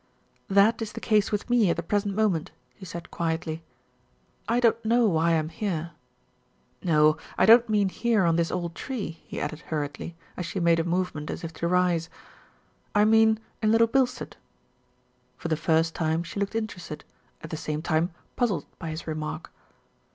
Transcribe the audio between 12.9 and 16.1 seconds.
"I mean in Little Bilstead." For the first